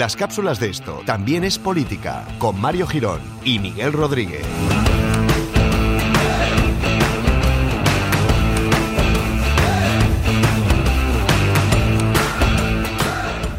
Las 0.00 0.16
cápsulas 0.16 0.58
de 0.58 0.70
esto 0.70 1.02
también 1.04 1.44
es 1.44 1.58
política, 1.58 2.26
con 2.38 2.58
Mario 2.58 2.86
Girón 2.86 3.20
y 3.44 3.58
Miguel 3.58 3.92
Rodríguez. 3.92 4.46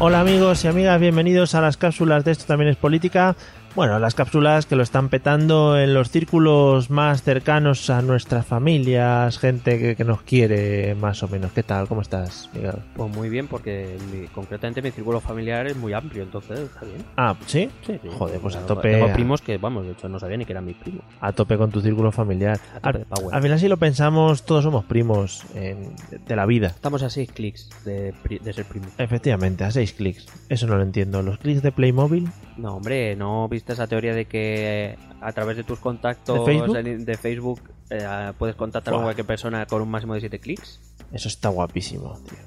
Hola 0.00 0.18
amigos 0.18 0.64
y 0.64 0.66
amigas, 0.66 0.98
bienvenidos 0.98 1.54
a 1.54 1.60
las 1.60 1.76
cápsulas 1.76 2.24
de 2.24 2.32
esto 2.32 2.44
también 2.46 2.70
es 2.70 2.76
política. 2.76 3.36
Bueno, 3.74 3.98
las 3.98 4.14
cápsulas 4.14 4.66
que 4.66 4.76
lo 4.76 4.82
están 4.82 5.08
petando 5.08 5.78
en 5.78 5.94
los 5.94 6.10
círculos 6.10 6.90
más 6.90 7.22
cercanos 7.22 7.88
a 7.88 8.02
nuestras 8.02 8.44
familias, 8.44 9.38
gente 9.38 9.96
que, 9.96 10.04
nos 10.04 10.20
quiere 10.20 10.94
más 10.94 11.22
o 11.22 11.28
menos. 11.28 11.52
¿Qué 11.52 11.62
tal? 11.62 11.88
¿Cómo 11.88 12.02
estás, 12.02 12.50
Miguel? 12.52 12.74
Pues 12.94 13.10
muy 13.16 13.30
bien, 13.30 13.48
porque 13.48 13.96
concretamente 14.34 14.82
mi 14.82 14.90
círculo 14.90 15.20
familiar 15.20 15.66
es 15.66 15.76
muy 15.76 15.94
amplio, 15.94 16.22
entonces 16.22 16.60
está 16.60 16.84
bien. 16.84 17.02
Ah, 17.16 17.34
¿sí? 17.46 17.70
Sí, 17.86 17.98
Joder, 18.18 18.40
pues 18.40 18.56
a 18.56 18.66
tope. 18.66 18.92
Tengo 18.92 19.10
primos 19.14 19.40
que, 19.40 19.56
vamos, 19.56 19.86
de 19.86 19.92
hecho 19.92 20.06
no 20.06 20.18
sabía 20.18 20.36
ni 20.36 20.44
que 20.44 20.52
eran 20.52 20.66
mis 20.66 20.76
primos. 20.76 21.04
A 21.22 21.32
tope 21.32 21.56
con 21.56 21.70
tu 21.70 21.80
círculo 21.80 22.12
familiar. 22.12 22.60
A 22.82 22.92
tope. 22.92 23.06
Al 23.32 23.42
final 23.42 23.58
si 23.58 23.68
lo 23.68 23.78
pensamos, 23.78 24.44
todos 24.44 24.64
somos 24.64 24.84
primos 24.84 25.46
de 25.54 26.36
la 26.36 26.44
vida. 26.44 26.66
Estamos 26.66 27.02
a 27.02 27.08
seis 27.08 27.32
clics 27.32 27.70
de, 27.86 28.12
de 28.28 28.52
ser 28.52 28.66
primos. 28.66 28.90
Efectivamente, 28.98 29.64
a 29.64 29.70
seis 29.70 29.94
clics. 29.94 30.26
Eso 30.50 30.66
no 30.66 30.76
lo 30.76 30.82
entiendo. 30.82 31.22
¿Los 31.22 31.38
clics 31.38 31.62
de 31.62 31.72
Playmobil? 31.72 32.28
No, 32.56 32.76
hombre, 32.76 33.16
no 33.16 33.48
viste 33.48 33.72
esa 33.72 33.86
teoría 33.86 34.14
de 34.14 34.26
que 34.26 34.96
a 35.20 35.32
través 35.32 35.56
de 35.56 35.64
tus 35.64 35.78
contactos 35.78 36.46
de 36.46 37.18
Facebook, 37.20 37.60
eh, 37.90 38.32
puedes 38.38 38.56
contactar 38.56 38.92
con 38.92 39.04
cualquier 39.04 39.26
persona 39.26 39.66
con 39.66 39.82
un 39.82 39.90
máximo 39.90 40.14
de 40.14 40.20
7 40.20 40.38
clics. 40.38 40.80
Eso 41.12 41.28
está 41.28 41.48
guapísimo, 41.48 42.18
tío. 42.28 42.38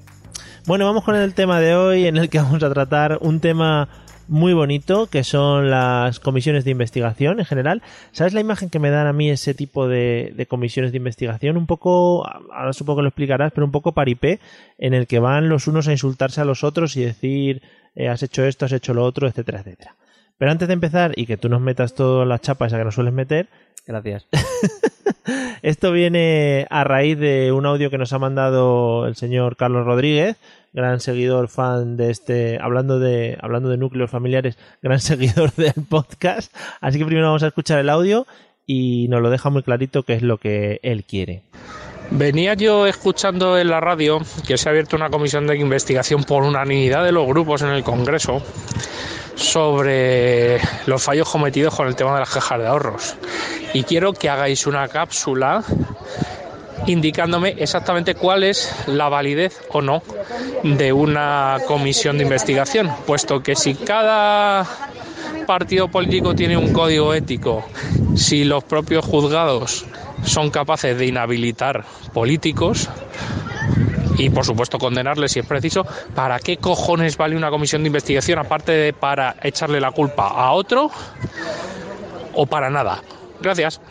Bueno, 0.67 0.85
vamos 0.85 1.03
con 1.03 1.15
el 1.15 1.33
tema 1.35 1.59
de 1.59 1.75
hoy 1.75 2.07
en 2.07 2.17
el 2.17 2.29
que 2.29 2.39
vamos 2.39 2.63
a 2.63 2.73
tratar 2.73 3.19
un 3.21 3.39
tema 3.39 3.87
muy 4.27 4.53
bonito 4.53 5.07
que 5.07 5.23
son 5.23 5.69
las 5.69 6.19
comisiones 6.19 6.65
de 6.65 6.71
investigación 6.71 7.39
en 7.39 7.45
general. 7.45 7.83
¿Sabes 8.11 8.33
la 8.33 8.39
imagen 8.39 8.69
que 8.69 8.79
me 8.79 8.89
dan 8.89 9.07
a 9.07 9.13
mí 9.13 9.29
ese 9.29 9.53
tipo 9.53 9.87
de, 9.87 10.45
comisiones 10.49 10.91
de 10.91 10.97
investigación? 10.97 11.57
Un 11.57 11.67
poco, 11.67 12.25
ahora 12.51 12.73
supongo 12.73 12.97
que 12.97 13.03
lo 13.03 13.09
explicarás, 13.09 13.51
pero 13.53 13.65
un 13.65 13.71
poco 13.71 13.91
paripé, 13.91 14.39
en 14.77 14.93
el 14.93 15.07
que 15.07 15.19
van 15.19 15.49
los 15.49 15.67
unos 15.67 15.87
a 15.87 15.91
insultarse 15.91 16.41
a 16.41 16.45
los 16.45 16.63
otros 16.63 16.95
y 16.97 17.03
decir, 17.03 17.61
eh, 17.95 18.09
has 18.09 18.23
hecho 18.23 18.43
esto, 18.43 18.65
has 18.65 18.71
hecho 18.71 18.93
lo 18.93 19.03
otro, 19.03 19.27
etcétera, 19.27 19.59
etcétera. 19.59 19.95
Pero 20.37 20.51
antes 20.51 20.67
de 20.67 20.73
empezar 20.73 21.13
y 21.15 21.25
que 21.25 21.37
tú 21.37 21.49
nos 21.49 21.61
metas 21.61 21.95
toda 21.95 22.25
la 22.25 22.39
chapa 22.39 22.67
esa 22.67 22.77
que 22.77 22.83
nos 22.83 22.95
sueles 22.95 23.13
meter. 23.13 23.47
Gracias. 23.87 24.27
esto 25.61 25.91
viene 25.91 26.67
a 26.69 26.83
raíz 26.83 27.17
de 27.17 27.51
un 27.51 27.65
audio 27.65 27.89
que 27.89 27.97
nos 27.97 28.13
ha 28.13 28.19
mandado 28.19 29.07
el 29.07 29.15
señor 29.15 29.55
Carlos 29.55 29.85
Rodríguez, 29.85 30.37
gran 30.73 30.99
seguidor 30.99 31.47
fan 31.47 31.97
de 31.97 32.11
este, 32.11 32.59
hablando 32.61 32.99
de, 32.99 33.37
hablando 33.41 33.69
de 33.69 33.77
núcleos 33.77 34.11
familiares, 34.11 34.57
gran 34.81 34.99
seguidor 34.99 35.53
del 35.53 35.73
podcast. 35.89 36.53
Así 36.81 36.99
que 36.99 37.05
primero 37.05 37.27
vamos 37.27 37.43
a 37.43 37.47
escuchar 37.47 37.79
el 37.79 37.89
audio 37.89 38.27
y 38.65 39.07
nos 39.09 39.21
lo 39.21 39.29
deja 39.29 39.49
muy 39.49 39.63
clarito 39.63 40.03
qué 40.03 40.13
es 40.13 40.21
lo 40.21 40.37
que 40.37 40.79
él 40.83 41.03
quiere. 41.03 41.43
Venía 42.11 42.53
yo 42.53 42.85
escuchando 42.85 43.57
en 43.57 43.69
la 43.69 43.79
radio 43.79 44.19
que 44.45 44.57
se 44.57 44.69
ha 44.69 44.71
abierto 44.71 44.95
una 44.95 45.09
comisión 45.09 45.47
de 45.47 45.57
investigación 45.57 46.23
por 46.23 46.43
unanimidad 46.43 47.03
de 47.03 47.11
los 47.11 47.25
grupos 47.25 47.63
en 47.63 47.69
el 47.69 47.83
Congreso 47.83 48.43
sobre 49.35 50.59
los 50.85 51.03
fallos 51.03 51.29
cometidos 51.29 51.75
con 51.75 51.87
el 51.87 51.95
tema 51.95 52.13
de 52.13 52.19
las 52.21 52.29
cajas 52.29 52.59
de 52.59 52.67
ahorros. 52.67 53.15
Y 53.73 53.83
quiero 53.83 54.13
que 54.13 54.29
hagáis 54.29 54.65
una 54.65 54.87
cápsula 54.87 55.63
indicándome 56.87 57.55
exactamente 57.57 58.15
cuál 58.15 58.43
es 58.43 58.73
la 58.87 59.09
validez 59.09 59.61
o 59.69 59.81
no 59.81 60.03
de 60.63 60.93
una 60.93 61.57
comisión 61.67 62.17
de 62.17 62.23
investigación, 62.23 62.91
puesto 63.05 63.41
que 63.41 63.55
si 63.55 63.75
cada 63.75 64.65
partido 65.45 65.87
político 65.87 66.35
tiene 66.35 66.57
un 66.57 66.71
código 66.71 67.13
ético, 67.13 67.65
si 68.15 68.43
los 68.43 68.63
propios 68.63 69.05
juzgados 69.05 69.85
son 70.23 70.49
capaces 70.49 70.97
de 70.97 71.05
inhabilitar 71.05 71.85
políticos, 72.13 72.89
y 74.17 74.29
por 74.29 74.45
supuesto 74.45 74.77
condenarles 74.77 75.31
si 75.31 75.39
es 75.39 75.45
preciso, 75.45 75.85
¿para 76.13 76.39
qué 76.39 76.57
cojones 76.57 77.17
vale 77.17 77.35
una 77.35 77.49
comisión 77.49 77.83
de 77.83 77.87
investigación 77.87 78.39
aparte 78.39 78.71
de 78.71 78.93
para 78.93 79.35
echarle 79.43 79.79
la 79.79 79.91
culpa 79.91 80.27
a 80.27 80.51
otro 80.51 80.89
o 82.33 82.45
para 82.45 82.69
nada? 82.69 83.01
Gracias. 83.41 83.81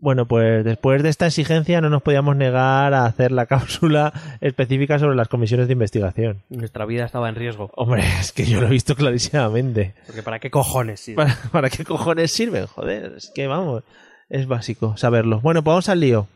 Bueno, 0.00 0.26
pues 0.26 0.64
después 0.64 1.02
de 1.02 1.08
esta 1.08 1.26
exigencia 1.26 1.80
no 1.80 1.90
nos 1.90 2.02
podíamos 2.02 2.36
negar 2.36 2.94
a 2.94 3.04
hacer 3.04 3.32
la 3.32 3.46
cápsula 3.46 4.12
específica 4.40 4.98
sobre 4.98 5.16
las 5.16 5.28
comisiones 5.28 5.66
de 5.66 5.72
investigación. 5.72 6.42
Nuestra 6.50 6.86
vida 6.86 7.04
estaba 7.04 7.28
en 7.28 7.34
riesgo. 7.34 7.70
Hombre, 7.74 8.04
es 8.20 8.32
que 8.32 8.44
yo 8.44 8.60
lo 8.60 8.68
he 8.68 8.70
visto 8.70 8.94
clarísimamente. 8.94 9.94
Porque 10.06 10.22
¿para 10.22 10.38
qué 10.38 10.50
cojones 10.50 11.00
sirven? 11.00 11.26
¿Para, 11.26 11.50
para 11.50 11.70
qué 11.70 11.84
cojones 11.84 12.30
sirven? 12.30 12.66
Joder, 12.66 13.14
es 13.16 13.32
que 13.34 13.48
vamos, 13.48 13.82
es 14.28 14.46
básico 14.46 14.96
saberlo. 14.96 15.40
Bueno, 15.40 15.64
pues 15.64 15.72
vamos 15.72 15.88
al 15.88 16.00
lío. 16.00 16.28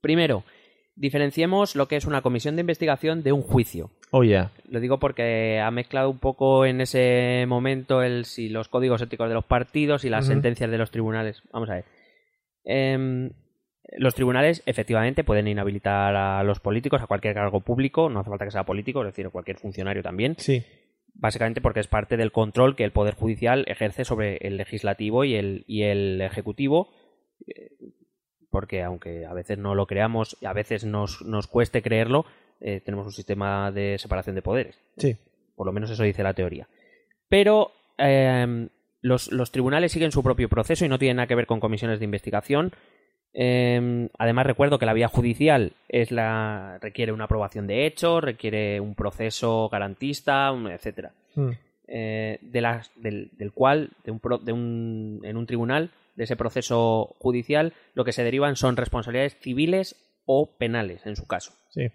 Primero, 0.00 0.44
diferenciemos 0.96 1.76
lo 1.76 1.86
que 1.88 1.96
es 1.96 2.06
una 2.06 2.22
comisión 2.22 2.56
de 2.56 2.62
investigación 2.62 3.22
de 3.22 3.32
un 3.32 3.42
juicio. 3.42 3.90
Oh. 4.10 4.24
Lo 4.24 4.80
digo 4.80 4.98
porque 4.98 5.60
ha 5.60 5.70
mezclado 5.70 6.10
un 6.10 6.18
poco 6.18 6.64
en 6.64 6.80
ese 6.80 7.44
momento 7.46 8.02
el 8.02 8.24
si 8.24 8.48
los 8.48 8.68
códigos 8.68 9.02
éticos 9.02 9.28
de 9.28 9.34
los 9.34 9.44
partidos 9.44 10.04
y 10.04 10.08
las 10.08 10.26
sentencias 10.26 10.70
de 10.70 10.78
los 10.78 10.90
tribunales. 10.90 11.42
Vamos 11.52 11.68
a 11.68 11.74
ver. 11.74 11.84
Em, 12.64 13.30
los 13.98 14.14
tribunales 14.14 14.62
efectivamente 14.66 15.22
pueden 15.22 15.46
inhabilitar 15.46 16.16
a 16.16 16.42
los 16.42 16.60
políticos, 16.60 17.02
a 17.02 17.06
cualquier 17.06 17.34
cargo 17.34 17.60
público, 17.60 18.08
no 18.08 18.20
hace 18.20 18.30
falta 18.30 18.46
que 18.46 18.50
sea 18.50 18.64
político, 18.64 19.02
es 19.02 19.08
decir, 19.08 19.26
a 19.26 19.30
cualquier 19.30 19.58
funcionario 19.58 20.02
también. 20.02 20.34
Sí. 20.38 20.64
Básicamente 21.14 21.60
porque 21.60 21.80
es 21.80 21.86
parte 21.86 22.16
del 22.16 22.32
control 22.32 22.74
que 22.74 22.84
el 22.84 22.92
Poder 22.92 23.14
Judicial 23.14 23.64
ejerce 23.68 24.04
sobre 24.04 24.38
el 24.38 24.56
legislativo 24.56 25.24
y 25.24 25.34
el, 25.34 25.64
y 25.66 25.82
el 25.82 26.20
ejecutivo 26.20 26.88
porque 28.56 28.82
aunque 28.82 29.26
a 29.26 29.34
veces 29.34 29.58
no 29.58 29.74
lo 29.74 29.86
creamos 29.86 30.38
y 30.40 30.46
a 30.46 30.54
veces 30.54 30.86
nos, 30.86 31.20
nos 31.20 31.46
cueste 31.46 31.82
creerlo, 31.82 32.24
eh, 32.58 32.80
tenemos 32.82 33.04
un 33.04 33.12
sistema 33.12 33.70
de 33.70 33.98
separación 33.98 34.34
de 34.34 34.40
poderes. 34.40 34.80
Sí. 34.96 35.14
Por 35.54 35.66
lo 35.66 35.74
menos 35.74 35.90
eso 35.90 36.02
dice 36.04 36.22
la 36.22 36.32
teoría. 36.32 36.66
Pero 37.28 37.72
em, 37.98 38.70
los, 39.02 39.28
tribunales 39.52 39.92
siguen 39.92 40.10
su 40.10 40.22
propio 40.22 40.48
proceso 40.48 40.86
y 40.86 40.88
no 40.88 40.98
tienen 40.98 41.18
nada 41.18 41.26
que 41.26 41.34
ver 41.34 41.46
con 41.46 41.60
comisiones 41.60 41.98
de 41.98 42.06
investigación. 42.06 42.72
Em, 43.34 44.08
además, 44.18 44.46
recuerdo 44.46 44.78
que 44.78 44.86
la 44.86 44.94
vía 44.94 45.08
judicial 45.08 45.74
es 45.90 46.10
la, 46.10 46.78
requiere 46.80 47.12
una 47.12 47.24
aprobación 47.24 47.66
de 47.66 47.84
hechos, 47.84 48.24
requiere 48.24 48.80
un 48.80 48.94
proceso 48.94 49.68
garantista, 49.68 50.50
etcétera. 50.72 51.12
Hmm. 51.34 51.50
Eh, 51.88 52.38
de 52.40 52.80
del, 52.96 53.30
del, 53.36 53.52
cual, 53.52 53.90
de 54.02 54.12
un, 54.12 54.20
de 54.42 54.52
un, 54.52 55.20
en 55.24 55.36
un 55.36 55.44
tribunal, 55.44 55.90
de 56.16 56.24
ese 56.24 56.36
proceso 56.36 57.14
judicial, 57.18 57.74
lo 57.94 58.04
que 58.04 58.12
se 58.12 58.24
derivan 58.24 58.56
son 58.56 58.76
responsabilidades 58.76 59.36
civiles 59.38 59.96
o 60.24 60.56
penales, 60.58 61.06
en 61.06 61.16
su 61.16 61.26
caso. 61.26 61.52
Sí. 61.70 61.88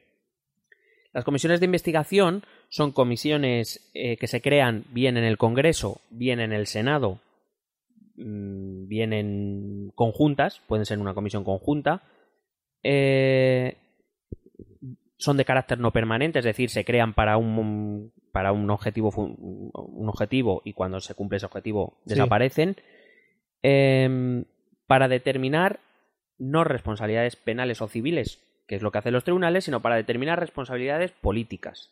Las 1.13 1.25
comisiones 1.25 1.59
de 1.59 1.65
investigación 1.65 2.43
son 2.69 2.91
comisiones 2.91 3.91
eh, 3.93 4.17
que 4.17 4.27
se 4.27 4.41
crean 4.41 4.85
bien 4.91 5.17
en 5.17 5.25
el 5.25 5.37
Congreso, 5.37 5.99
bien 6.09 6.39
en 6.39 6.53
el 6.53 6.67
Senado, 6.67 7.19
mm, 8.15 8.87
bien 8.87 9.11
en 9.11 9.91
conjuntas, 9.93 10.61
pueden 10.67 10.85
ser 10.85 10.99
una 10.99 11.13
comisión 11.13 11.43
conjunta. 11.43 12.03
Eh, 12.83 13.77
son 15.17 15.37
de 15.37 15.45
carácter 15.45 15.79
no 15.79 15.91
permanente, 15.91 16.39
es 16.39 16.45
decir, 16.45 16.69
se 16.69 16.85
crean 16.85 17.13
para 17.13 17.37
un, 17.37 18.13
para 18.31 18.53
un 18.53 18.69
objetivo, 18.69 19.11
un 19.15 20.09
objetivo 20.09 20.61
y 20.63 20.73
cuando 20.73 20.99
se 20.99 21.13
cumple 21.13 21.37
ese 21.37 21.45
objetivo 21.45 21.99
desaparecen. 22.05 22.77
Em, 23.63 24.45
para 24.88 25.07
determinar 25.07 25.79
no 26.38 26.63
responsabilidades 26.63 27.35
penales 27.35 27.81
o 27.81 27.87
civiles, 27.87 28.40
que 28.67 28.75
es 28.75 28.81
lo 28.81 28.91
que 28.91 28.97
hacen 28.97 29.13
los 29.13 29.23
tribunales, 29.23 29.66
sino 29.66 29.81
para 29.81 29.96
determinar 29.96 30.40
responsabilidades 30.40 31.11
políticas 31.11 31.91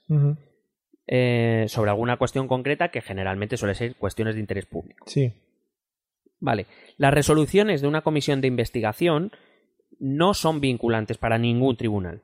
eh, 1.07 1.65
sobre 1.67 1.91
alguna 1.91 2.17
cuestión 2.17 2.47
concreta 2.47 2.89
que 2.89 3.01
generalmente 3.01 3.57
suele 3.57 3.75
ser 3.75 3.95
cuestiones 3.95 4.35
de 4.35 4.41
interés 4.41 4.65
público. 4.65 5.05
Sí. 5.07 5.33
Vale. 6.39 6.65
Las 6.97 7.13
resoluciones 7.13 7.81
de 7.81 7.87
una 7.87 8.01
comisión 8.01 8.41
de 8.41 8.47
investigación 8.47 9.31
no 9.99 10.33
son 10.33 10.61
vinculantes 10.61 11.17
para 11.17 11.37
ningún 11.37 11.77
tribunal. 11.77 12.21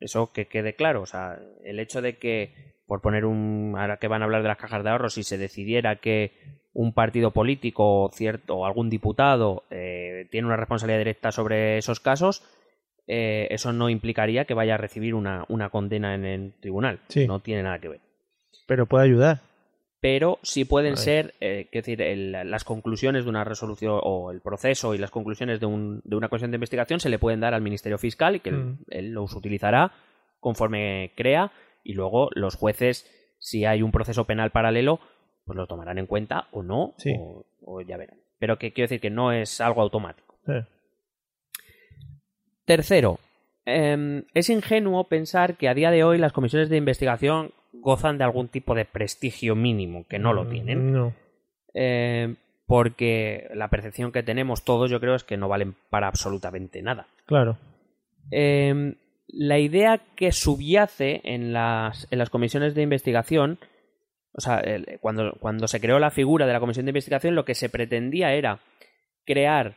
Eso 0.00 0.32
que 0.32 0.46
quede 0.46 0.74
claro. 0.74 1.02
O 1.02 1.06
sea, 1.06 1.38
el 1.64 1.78
hecho 1.78 2.02
de 2.02 2.16
que, 2.16 2.74
por 2.86 3.00
poner 3.00 3.24
un. 3.24 3.74
Ahora 3.76 3.98
que 3.98 4.08
van 4.08 4.22
a 4.22 4.24
hablar 4.24 4.42
de 4.42 4.48
las 4.48 4.58
cajas 4.58 4.82
de 4.82 4.90
ahorros, 4.90 5.14
si 5.14 5.22
se 5.22 5.38
decidiera 5.38 5.96
que 5.96 6.32
un 6.76 6.92
partido 6.92 7.30
político 7.30 8.10
cierto, 8.12 8.58
o 8.58 8.66
algún 8.66 8.90
diputado 8.90 9.64
eh, 9.70 10.28
tiene 10.30 10.46
una 10.46 10.58
responsabilidad 10.58 10.98
directa 10.98 11.32
sobre 11.32 11.78
esos 11.78 12.00
casos, 12.00 12.42
eh, 13.06 13.48
eso 13.50 13.72
no 13.72 13.88
implicaría 13.88 14.44
que 14.44 14.52
vaya 14.52 14.74
a 14.74 14.76
recibir 14.76 15.14
una, 15.14 15.46
condena 15.70 16.14
en 16.14 16.26
el 16.26 16.52
tribunal. 16.60 17.00
No 17.26 17.40
tiene 17.40 17.62
nada 17.62 17.78
que 17.78 17.88
ver. 17.88 18.00
Pero 18.66 18.84
puede 18.84 19.06
ayudar. 19.06 19.40
Pero 20.00 20.38
sí 20.42 20.66
pueden 20.66 20.98
ser, 20.98 21.32
eh, 21.40 21.66
decir, 21.72 21.98
las 22.44 22.64
conclusiones 22.64 23.24
de 23.24 23.30
una 23.30 23.44
resolución 23.44 23.98
o 24.02 24.30
el 24.30 24.42
proceso 24.42 24.94
y 24.94 24.98
las 24.98 25.10
conclusiones 25.10 25.60
de, 25.60 25.66
un, 25.66 26.02
de, 26.04 26.14
una 26.14 26.28
comisión 26.28 26.50
de 26.50 26.56
investigación 26.56 27.00
se 27.00 27.08
le 27.08 27.18
pueden 27.18 27.40
dar 27.40 27.54
al 27.54 27.62
Ministerio 27.62 27.96
Fiscal 27.96 28.36
y 28.36 28.40
que 28.40 28.50
él, 28.50 28.56
mm. 28.56 28.78
él 28.90 29.10
los 29.12 29.34
utilizará 29.34 29.92
conforme 30.40 31.12
crea 31.16 31.52
y 31.82 31.94
luego 31.94 32.28
los 32.34 32.54
jueces 32.54 33.10
Si 33.38 33.64
hay 33.64 33.80
un 33.80 33.92
proceso 33.92 34.24
penal 34.26 34.50
paralelo, 34.50 35.00
pues 35.46 35.56
lo 35.56 35.66
tomarán 35.66 35.96
en 35.98 36.06
cuenta 36.06 36.48
o 36.50 36.62
no, 36.62 36.92
Sí. 36.98 37.14
o, 37.18 37.46
o 37.64 37.80
ya 37.80 37.96
verán. 37.96 38.18
Pero 38.38 38.58
que 38.58 38.72
quiero 38.72 38.86
decir 38.86 39.00
que 39.00 39.08
no 39.10 39.32
es 39.32 39.60
algo 39.62 39.80
automático. 39.80 40.34
Tercero, 42.64 43.18
em, 43.64 44.24
es 44.34 44.50
ingenuo 44.50 45.04
pensar 45.08 45.56
que 45.56 45.68
a 45.68 45.74
día 45.74 45.90
de 45.90 46.04
hoy 46.04 46.18
las 46.18 46.32
comisiones 46.32 46.68
de 46.68 46.76
investigación 46.76 47.52
gozan 47.72 48.18
de 48.18 48.24
algún 48.24 48.48
tipo 48.48 48.74
de 48.74 48.84
prestigio 48.84 49.54
mínimo, 49.54 50.04
que 50.08 50.18
no 50.18 50.32
lo 50.32 50.48
tienen. 50.48 50.92
No. 50.92 51.14
Eh, 51.74 52.34
porque 52.66 53.48
la 53.54 53.68
percepción 53.68 54.10
que 54.10 54.24
tenemos 54.24 54.64
todos, 54.64 54.90
yo 54.90 54.98
creo, 54.98 55.14
es 55.14 55.22
que 55.22 55.36
no 55.36 55.48
valen 55.48 55.76
para 55.90 56.08
absolutamente 56.08 56.82
nada. 56.82 57.06
Claro. 57.26 57.58
Eh, 58.32 58.96
la 59.28 59.58
idea 59.58 60.00
que 60.16 60.32
subyace 60.32 61.20
en 61.24 61.52
las, 61.52 62.08
en 62.10 62.18
las 62.18 62.30
comisiones 62.30 62.74
de 62.74 62.82
investigación, 62.82 63.58
o 64.36 64.40
sea, 64.40 64.58
el- 64.58 64.98
cuando, 65.00 65.32
cuando 65.40 65.66
se 65.68 65.80
creó 65.80 65.98
la 65.98 66.10
figura 66.10 66.46
de 66.46 66.52
la 66.52 66.60
comisión 66.60 66.86
de 66.86 66.90
investigación, 66.90 67.34
lo 67.34 67.44
que 67.44 67.54
se 67.54 67.68
pretendía 67.68 68.32
era 68.34 68.60
crear 69.24 69.76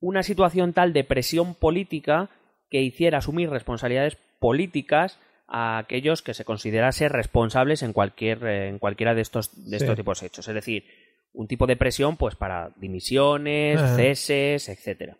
una 0.00 0.22
situación 0.22 0.72
tal 0.72 0.92
de 0.92 1.04
presión 1.04 1.54
política 1.54 2.30
que 2.70 2.82
hiciera 2.82 3.18
asumir 3.18 3.50
responsabilidades 3.50 4.16
políticas 4.40 5.18
a 5.46 5.78
aquellos 5.78 6.22
que 6.22 6.34
se 6.34 6.44
considerase 6.44 7.08
responsables 7.08 7.82
en 7.82 7.92
cualquier 7.92 8.44
eh, 8.46 8.68
en 8.68 8.78
cualquiera 8.78 9.14
de 9.14 9.20
estos 9.22 9.52
de 9.70 9.78
Sí. 9.78 9.84
estos 9.84 9.96
tipos 9.96 10.20
de 10.20 10.26
hechos 10.26 10.48
es 10.48 10.54
decir 10.54 10.84
un 11.32 11.46
tipo 11.46 11.66
de 11.66 11.76
presión 11.76 12.16
pues 12.16 12.34
para 12.34 12.70
dimisiones 12.76 13.78
Ajá. 13.80 13.96
ceses 13.96 14.68
etcétera 14.68 15.18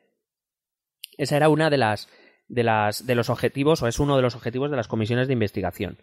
esa 1.19 1.37
era 1.37 1.49
una 1.49 1.70
de 1.70 1.76
las 1.78 2.08
de 2.49 2.62
las 2.64 3.06
de 3.06 3.14
los 3.14 3.31
objetivos 3.31 3.82
o 3.82 3.87
es 3.88 3.99
uno 4.00 4.17
de 4.17 4.22
los 4.22 4.34
objetivos 4.34 4.70
de 4.70 4.76
las 4.76 4.88
comisiones 4.88 5.28
de 5.28 5.34
investigación 5.34 5.99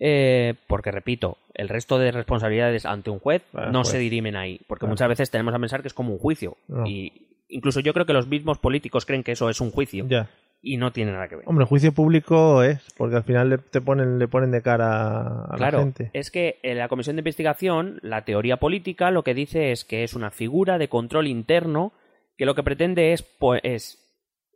Eh, 0.00 0.54
porque 0.66 0.90
repito 0.90 1.38
el 1.54 1.68
resto 1.68 1.98
de 1.98 2.10
responsabilidades 2.10 2.84
ante 2.84 3.10
un 3.10 3.20
juez 3.20 3.42
Ah, 3.54 3.68
no 3.70 3.84
se 3.84 3.98
dirimen 3.98 4.34
ahí 4.34 4.60
porque 4.66 4.80
Claro. 4.80 4.90
muchas 4.92 5.08
veces 5.08 5.30
tenemos 5.30 5.54
a 5.54 5.58
pensar 5.60 5.82
que 5.82 5.88
es 5.88 5.94
como 5.94 6.12
un 6.12 6.18
juicio 6.18 6.56
No. 6.66 6.84
y 6.84 7.28
incluso 7.48 7.78
yo 7.78 7.92
creo 7.94 8.04
que 8.04 8.12
los 8.12 8.26
mismos 8.26 8.58
políticos 8.58 9.06
creen 9.06 9.22
que 9.22 9.32
eso 9.32 9.48
es 9.48 9.60
un 9.60 9.70
juicio 9.70 10.04
Ya. 10.08 10.28
y 10.60 10.78
no 10.78 10.90
tiene 10.92 11.12
nada 11.12 11.28
que 11.28 11.36
ver 11.36 11.44
Hombre, 11.46 11.62
el 11.62 11.68
juicio 11.68 11.92
público 11.92 12.64
es, 12.64 12.80
porque 12.96 13.14
al 13.16 13.22
final 13.22 13.50
le, 13.50 13.58
te 13.58 13.80
ponen, 13.80 14.18
le 14.18 14.26
ponen 14.26 14.50
de 14.50 14.62
cara 14.62 15.44
a 15.44 15.54
Claro, 15.56 15.78
la 15.78 15.84
gente. 15.84 16.10
es 16.12 16.32
que 16.32 16.58
en 16.64 16.78
la 16.78 16.88
comisión 16.88 17.14
de 17.14 17.20
investigación, 17.20 18.00
la 18.02 18.24
teoría 18.24 18.56
política 18.56 19.12
lo 19.12 19.22
que 19.22 19.34
dice 19.34 19.70
es 19.70 19.84
que 19.84 20.02
es 20.02 20.14
una 20.14 20.32
figura 20.32 20.76
de 20.76 20.88
control 20.88 21.28
interno 21.28 21.92
que 22.36 22.46
lo 22.46 22.56
que 22.56 22.64
pretende 22.64 23.12
es, 23.12 23.22
po- 23.22 23.54
es 23.54 24.00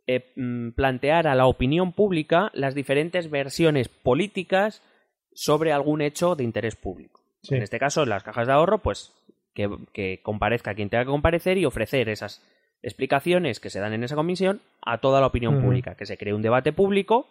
eh, 0.05 0.33
mm, 0.35 0.71
plantear 0.71 1.27
a 1.27 1.35
la 1.35 1.45
opinión 1.45 1.93
pública 1.93 2.51
las 2.53 2.75
diferentes 2.75 3.29
versiones 3.31 3.87
políticas 3.87 4.81
sobre 5.41 5.71
algún 5.71 6.01
hecho 6.01 6.35
de 6.35 6.43
interés 6.43 6.75
público. 6.75 7.21
Sí. 7.43 7.55
En 7.55 7.61
este 7.63 7.79
caso, 7.79 8.05
las 8.05 8.23
cajas 8.23 8.45
de 8.47 8.51
ahorro, 8.53 8.79
pues 8.79 9.13
que, 9.53 9.69
que 9.93 10.19
comparezca 10.21 10.73
quien 10.75 10.89
tenga 10.89 11.05
que 11.05 11.11
comparecer 11.11 11.57
y 11.57 11.63
ofrecer 11.65 12.09
esas 12.09 12.43
explicaciones 12.81 13.61
que 13.61 13.69
se 13.69 13.79
dan 13.79 13.93
en 13.93 14.03
esa 14.03 14.15
comisión 14.15 14.61
a 14.81 14.97
toda 14.97 15.21
la 15.21 15.27
opinión 15.27 15.61
pública, 15.61 15.95
que 15.95 16.05
se 16.05 16.17
cree 16.17 16.33
un 16.33 16.41
debate 16.41 16.73
público 16.73 17.27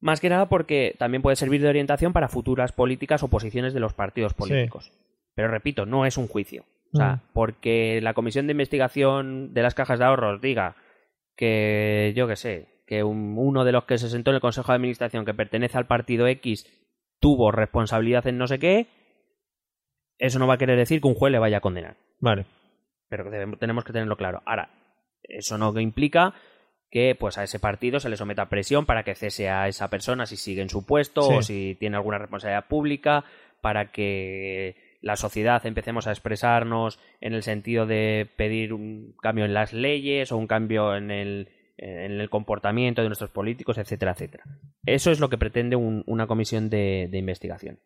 más 0.00 0.20
que 0.20 0.28
nada 0.28 0.48
porque 0.50 0.94
también 0.98 1.22
puede 1.22 1.36
servir 1.36 1.62
de 1.62 1.68
orientación 1.68 2.12
para 2.12 2.28
futuras 2.28 2.72
políticas 2.72 3.22
o 3.22 3.28
posiciones 3.28 3.72
de 3.72 3.80
los 3.80 3.94
partidos 3.94 4.34
políticos. 4.34 4.92
Pero 5.34 5.48
repito, 5.48 5.86
no 5.86 6.04
es 6.04 6.18
un 6.18 6.28
juicio. 6.28 6.64
O 6.92 6.96
sea, 6.98 7.14
Mm. 7.16 7.20
porque 7.32 8.00
la 8.02 8.12
comisión 8.12 8.46
de 8.46 8.52
investigación 8.52 9.54
de 9.54 9.62
las 9.62 9.74
cajas 9.74 9.98
de 9.98 10.04
ahorros 10.04 10.42
diga 10.42 10.76
que, 11.36 12.12
yo 12.16 12.26
qué 12.28 12.36
sé, 12.36 12.68
que 12.86 13.02
un- 13.04 13.34
uno 13.38 13.64
de 13.64 13.72
los 13.72 13.84
que 13.84 13.96
se 13.96 14.10
sentó 14.10 14.30
en 14.30 14.34
el 14.36 14.40
Consejo 14.40 14.72
de 14.72 14.76
Administración 14.76 15.24
que 15.24 15.32
pertenece 15.34 15.78
al 15.78 15.86
partido 15.86 16.26
X 16.26 16.66
tuvo 17.22 17.52
responsabilidad 17.52 18.26
en 18.26 18.36
no 18.36 18.48
sé 18.48 18.58
qué, 18.58 18.88
eso 20.18 20.38
no 20.38 20.46
va 20.48 20.54
a 20.54 20.58
querer 20.58 20.76
decir 20.76 21.00
que 21.00 21.06
un 21.08 21.14
juez 21.14 21.30
le 21.32 21.38
vaya 21.38 21.58
a 21.58 21.60
condenar 21.60 21.96
Vale. 22.18 22.44
pero 23.08 23.30
debemos- 23.30 23.58
tenemos 23.58 23.84
que 23.84 23.92
tenerlo 23.92 24.16
claro. 24.16 24.42
Ahora, 24.44 24.70
eso 25.22 25.56
no 25.56 25.78
implica 25.80 26.34
que 26.90 27.14
pues 27.18 27.38
a 27.38 27.44
ese 27.44 27.58
partido 27.60 28.00
se 28.00 28.08
le 28.08 28.16
someta 28.16 28.48
presión 28.48 28.84
para 28.86 29.04
que 29.04 29.14
cese 29.14 29.48
a 29.48 29.68
esa 29.68 29.88
persona 29.88 30.26
si 30.26 30.36
sigue 30.36 30.60
en 30.62 30.68
su 30.68 30.84
puesto 30.84 31.22
Sí. 31.22 31.34
o 31.34 31.42
si 31.42 31.76
tiene 31.80 31.96
alguna 31.96 32.18
responsabilidad 32.18 32.66
pública, 32.68 33.24
para 33.62 33.92
que 33.92 34.76
la 35.00 35.16
sociedad 35.16 35.64
empecemos 35.66 36.06
a 36.06 36.10
expresarnos 36.10 36.98
en 37.20 37.32
el 37.34 37.42
sentido 37.44 37.86
de 37.86 38.28
pedir 38.36 38.72
un 38.72 39.14
cambio 39.22 39.44
en 39.44 39.54
las 39.54 39.72
leyes 39.72 40.32
o 40.32 40.36
un 40.36 40.46
cambio 40.48 40.94
en 40.96 41.10
el, 41.10 41.48
en 41.78 42.20
el 42.20 42.28
comportamiento 42.30 43.02
de 43.02 43.08
nuestros 43.08 43.30
políticos, 43.30 43.78
etcétera, 43.78 44.12
etcétera. 44.12 44.44
Eso 44.86 45.10
es 45.10 45.20
lo 45.20 45.28
que 45.28 45.38
pretende 45.38 45.76
un- 45.76 46.04
una 46.06 46.26
comisión 46.26 46.68
de, 46.70 47.08
de 47.10 47.18
investigación. 47.18 47.78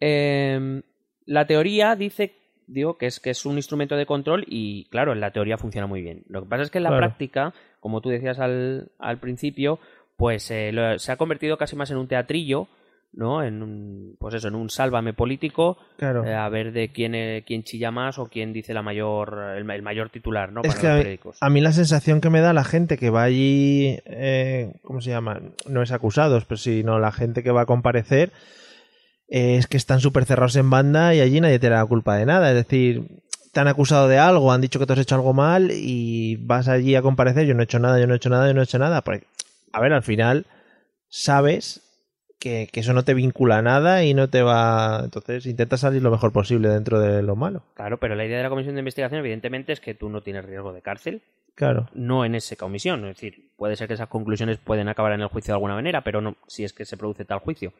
Em, 0.00 0.82
la 1.26 1.46
teoría 1.46 1.94
dice, 1.96 2.34
digo, 2.66 2.96
que 2.98 3.06
es, 3.06 3.20
que 3.20 3.30
es 3.30 3.44
un 3.46 3.56
instrumento 3.56 3.96
de 3.96 4.06
control 4.06 4.44
y, 4.48 4.86
claro, 4.90 5.12
en 5.12 5.20
la 5.20 5.32
teoría 5.32 5.58
funciona 5.58 5.86
muy 5.86 6.02
bien. 6.02 6.24
Lo 6.28 6.42
que 6.42 6.48
pasa 6.48 6.62
es 6.62 6.70
que 6.70 6.78
en 6.78 6.84
la 6.84 6.90
Claro. 6.90 7.06
práctica, 7.06 7.54
como 7.80 8.00
tú 8.00 8.08
decías 8.08 8.38
al, 8.38 8.92
al 8.98 9.18
principio, 9.18 9.78
pues 10.16 10.50
eh, 10.50 10.72
lo- 10.72 10.98
se 10.98 11.12
ha 11.12 11.16
convertido 11.16 11.56
casi 11.58 11.76
más 11.76 11.90
en 11.90 11.98
un 11.98 12.08
teatrillo, 12.08 12.68
¿no? 13.12 13.42
En 13.42 13.62
un, 13.62 14.16
pues 14.18 14.34
eso, 14.34 14.48
en 14.48 14.54
un 14.54 14.70
sálvame 14.70 15.12
político, 15.12 15.78
Claro. 15.96 16.24
eh, 16.24 16.34
a 16.34 16.48
ver 16.48 16.72
de 16.72 16.92
quién, 16.92 17.14
eh, 17.14 17.42
quién 17.46 17.64
chilla 17.64 17.90
más 17.90 18.18
o 18.18 18.26
quién 18.26 18.52
dice 18.52 18.72
la 18.72 18.82
mayor, 18.82 19.54
el, 19.56 19.68
el 19.68 19.82
mayor 19.82 20.10
titular, 20.10 20.52
¿no? 20.52 20.60
Es 20.62 20.68
Para 20.68 20.80
que 20.80 20.86
los 20.86 20.92
a 20.92 20.94
mí, 20.96 21.00
periódicos. 21.02 21.36
a 21.40 21.50
mí 21.50 21.60
la 21.60 21.72
sensación 21.72 22.20
que 22.20 22.30
me 22.30 22.40
da 22.40 22.52
la 22.52 22.64
gente 22.64 22.96
que 22.98 23.10
va 23.10 23.22
allí, 23.24 23.98
eh, 24.06 24.74
¿cómo 24.82 25.00
se 25.00 25.10
llama? 25.10 25.40
No 25.68 25.82
es 25.82 25.90
acusados, 25.92 26.44
pero 26.44 26.58
sino 26.58 26.98
la 26.98 27.10
gente 27.12 27.42
que 27.42 27.50
va 27.50 27.62
a 27.62 27.66
comparecer, 27.66 28.30
eh, 29.28 29.56
es 29.56 29.66
que 29.66 29.76
están 29.76 30.00
súper 30.00 30.24
cerrados 30.24 30.56
en 30.56 30.70
banda 30.70 31.14
y 31.14 31.20
allí 31.20 31.40
nadie 31.40 31.58
te 31.58 31.68
da 31.68 31.78
la 31.78 31.86
culpa 31.86 32.16
de 32.16 32.26
nada. 32.26 32.50
Es 32.50 32.56
decir, 32.56 33.22
te 33.52 33.58
han 33.60 33.68
acusado 33.68 34.06
de 34.06 34.18
algo, 34.18 34.52
han 34.52 34.60
dicho 34.60 34.78
que 34.78 34.86
tú 34.86 34.92
has 34.92 34.98
hecho 35.00 35.16
algo 35.16 35.32
mal 35.34 35.70
y 35.72 36.36
vas 36.36 36.68
allí 36.68 36.94
a 36.94 37.02
comparecer, 37.02 37.44
yo 37.46 37.54
no 37.54 37.60
he 37.60 37.64
hecho 37.64 37.80
nada, 37.80 37.98
yo 37.98 38.06
no 38.06 38.14
he 38.14 38.16
hecho 38.18 38.30
nada, 38.30 38.46
yo 38.46 38.54
no 38.54 38.60
he 38.60 38.64
hecho 38.64 38.78
nada. 38.78 39.02
Porque, 39.02 39.26
a 39.72 39.80
ver, 39.80 39.92
al 39.92 40.02
final 40.04 40.46
sabes 41.08 41.82
que, 42.40 42.68
que 42.72 42.80
eso 42.80 42.92
no 42.94 43.04
te 43.04 43.14
vincula 43.14 43.58
a 43.58 43.62
nada 43.62 44.02
y 44.04 44.14
no 44.14 44.28
te 44.30 44.42
va... 44.42 45.02
Entonces 45.04 45.46
intenta 45.46 45.76
salir 45.76 46.02
lo 46.02 46.10
mejor 46.10 46.32
posible 46.32 46.68
dentro 46.70 46.98
de 46.98 47.22
lo 47.22 47.36
malo. 47.36 47.62
Claro, 47.74 48.00
pero 48.00 48.14
la 48.16 48.24
idea 48.24 48.38
de 48.38 48.42
la 48.42 48.48
comisión 48.48 48.74
de 48.74 48.80
investigación, 48.80 49.20
evidentemente, 49.20 49.72
es 49.72 49.80
que 49.80 49.94
tú 49.94 50.08
no 50.08 50.22
tienes 50.22 50.44
riesgo 50.44 50.72
de 50.72 50.82
cárcel, 50.82 51.22
Claro. 51.54 51.88
no 51.94 52.24
en 52.24 52.34
esa 52.34 52.56
comisión. 52.56 53.04
Es 53.06 53.16
decir, 53.16 53.50
puede 53.56 53.76
ser 53.76 53.86
que 53.86 53.94
esas 53.94 54.08
conclusiones 54.08 54.56
pueden 54.58 54.88
acabar 54.88 55.12
en 55.12 55.20
el 55.20 55.26
juicio 55.28 55.52
de 55.52 55.56
alguna 55.56 55.74
manera, 55.74 56.02
pero 56.02 56.20
no 56.22 56.36
si 56.46 56.64
es 56.64 56.72
que 56.72 56.84
se 56.86 56.96
produce 56.96 57.24
tal 57.26 57.40
juicio. 57.40 57.72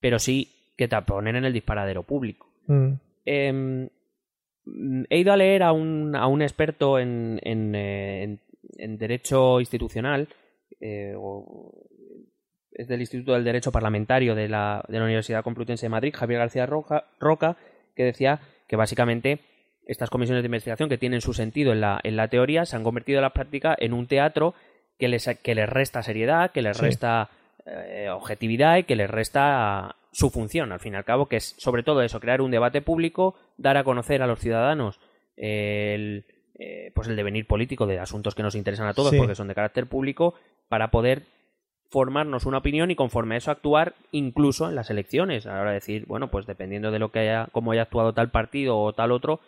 Pero 0.00 0.18
sí 0.18 0.50
que 0.76 0.88
te 0.88 1.00
ponen 1.02 1.36
en 1.36 1.44
el 1.44 1.52
disparadero 1.52 2.02
público. 2.02 2.48
Mm. 2.66 2.92
Eh, 3.26 3.88
he 5.10 5.18
ido 5.18 5.32
a 5.32 5.36
leer 5.36 5.62
a 5.62 5.72
un, 5.72 6.16
a 6.16 6.26
un 6.26 6.40
experto 6.42 6.98
en, 6.98 7.38
en, 7.42 7.74
eh, 7.74 8.22
en- 8.22 8.40
en 8.78 8.96
derecho 8.98 9.60
institucional, 9.60 10.26
eh, 10.80 11.14
o- 11.16 11.86
es 12.74 12.88
del 12.88 13.00
Instituto 13.00 13.32
del 13.32 13.44
Derecho 13.44 13.72
Parlamentario 13.72 14.34
de 14.34 14.48
la, 14.48 14.84
de 14.88 14.98
la 14.98 15.04
Universidad 15.04 15.42
Complutense 15.44 15.86
de 15.86 15.90
Madrid, 15.90 16.14
Javier 16.14 16.40
García 16.40 16.66
Roca, 16.66 17.04
Roca, 17.20 17.56
que 17.94 18.04
decía 18.04 18.40
que 18.68 18.76
básicamente 18.76 19.40
estas 19.86 20.10
comisiones 20.10 20.42
de 20.42 20.46
investigación 20.46 20.88
que 20.88 20.98
tienen 20.98 21.20
su 21.20 21.34
sentido 21.34 21.72
en 21.72 21.80
la, 21.80 22.00
en 22.02 22.16
la 22.16 22.28
teoría 22.28 22.64
se 22.64 22.74
han 22.76 22.84
convertido 22.84 23.18
en 23.18 23.22
la 23.22 23.34
práctica 23.34 23.76
en 23.78 23.92
un 23.92 24.06
teatro 24.06 24.54
que 24.98 25.08
les, 25.08 25.28
que 25.42 25.54
les 25.54 25.68
resta 25.68 26.02
seriedad, 26.02 26.50
que 26.52 26.62
les 26.62 26.76
Sí. 26.76 26.84
resta 26.84 27.30
eh, 27.66 28.08
objetividad 28.10 28.76
y 28.78 28.84
que 28.84 28.96
les 28.96 29.10
resta 29.10 29.96
su 30.12 30.30
función, 30.30 30.70
al 30.72 30.80
fin 30.80 30.94
y 30.94 30.96
al 30.96 31.04
cabo, 31.04 31.26
que 31.26 31.36
es 31.36 31.54
sobre 31.58 31.82
todo 31.82 32.02
eso, 32.02 32.20
crear 32.20 32.40
un 32.40 32.50
debate 32.50 32.82
público, 32.82 33.34
dar 33.56 33.76
a 33.76 33.84
conocer 33.84 34.22
a 34.22 34.26
los 34.26 34.38
ciudadanos 34.40 35.00
el, 35.36 36.24
eh, 36.58 36.92
pues 36.94 37.08
el 37.08 37.16
devenir 37.16 37.46
político 37.46 37.86
de 37.86 37.98
asuntos 37.98 38.34
que 38.34 38.42
nos 38.42 38.54
interesan 38.54 38.86
a 38.86 38.94
todos 38.94 39.10
Sí. 39.10 39.16
porque 39.18 39.34
son 39.34 39.48
de 39.48 39.54
carácter 39.54 39.86
público, 39.86 40.34
para 40.68 40.90
poder 40.90 41.22
formarnos 41.94 42.44
una 42.44 42.58
opinión 42.58 42.90
y 42.90 42.96
conforme 42.96 43.36
a 43.36 43.38
eso 43.38 43.52
actuar 43.52 43.94
incluso 44.10 44.68
en 44.68 44.74
las 44.74 44.90
elecciones. 44.90 45.46
Ahora 45.46 45.70
decir, 45.70 46.06
bueno, 46.08 46.28
pues 46.28 46.44
dependiendo 46.44 46.90
de 46.90 46.98
lo 46.98 47.12
que 47.12 47.20
haya, 47.20 47.46
cómo 47.52 47.70
haya 47.70 47.82
actuado 47.82 48.12
tal 48.14 48.32
partido 48.32 48.76
o 48.80 48.92
tal 48.92 49.12
otro, 49.12 49.38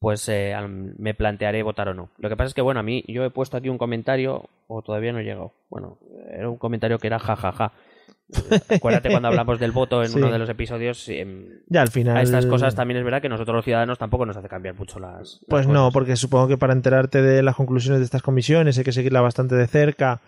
pues 0.00 0.28
eh, 0.28 0.52
me 0.98 1.14
plantearé 1.14 1.62
votar 1.62 1.88
o 1.88 1.94
no. 1.94 2.10
Lo 2.18 2.28
que 2.28 2.36
pasa 2.36 2.48
es 2.48 2.54
que, 2.54 2.60
bueno, 2.62 2.80
a 2.80 2.82
mí 2.82 3.04
yo 3.06 3.22
he 3.24 3.30
puesto 3.30 3.56
aquí 3.56 3.68
un 3.68 3.78
comentario, 3.78 4.48
o 4.66 4.82
todavía 4.82 5.12
no 5.12 5.20
he 5.20 5.24
llegado. 5.24 5.52
Bueno, 5.68 5.98
era 6.32 6.48
un 6.50 6.56
comentario 6.58 6.98
que 6.98 7.06
era 7.06 7.20
jajaja. 7.20 7.70
Acuérdate 8.76 9.08
cuando 9.10 9.28
hablamos 9.28 9.60
del 9.60 9.70
voto 9.70 10.02
en 10.02 10.08
Sí. 10.08 10.18
uno 10.18 10.32
de 10.32 10.38
los 10.40 10.48
episodios. 10.48 11.08
Ya 11.68 11.82
al 11.82 11.88
final. 11.88 12.16
a 12.16 12.22
estas 12.22 12.46
cosas 12.46 12.74
también 12.74 12.98
es 12.98 13.04
verdad 13.04 13.22
que 13.22 13.28
nosotros 13.28 13.54
los 13.54 13.64
ciudadanos 13.64 13.96
tampoco 13.98 14.26
nos 14.26 14.36
hace 14.36 14.48
cambiar 14.48 14.74
mucho 14.74 14.98
las. 14.98 15.18
las 15.18 15.40
Pues 15.48 15.66
no, 15.68 15.82
cosas. 15.84 15.92
porque 15.94 16.16
supongo 16.16 16.48
que 16.48 16.56
para 16.58 16.72
enterarte 16.72 17.22
de 17.22 17.42
las 17.44 17.54
conclusiones 17.54 18.00
de 18.00 18.04
estas 18.06 18.22
comisiones 18.22 18.76
hay 18.78 18.84
que 18.84 18.92
seguirla 18.92 19.20
bastante 19.20 19.54
de 19.54 19.66
cerca. 19.68 20.20